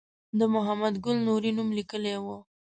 [0.39, 2.25] د محمد ګل نوري نوم لیکلی و.